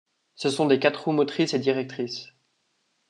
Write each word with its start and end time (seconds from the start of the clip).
Ce 0.33 0.49
sont 0.49 0.65
des 0.65 0.79
quatre 0.79 1.03
roues 1.03 1.11
motrices 1.11 1.53
et 1.53 1.59
directrices. 1.59 2.29